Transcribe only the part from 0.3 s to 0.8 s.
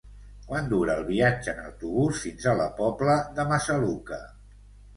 Quant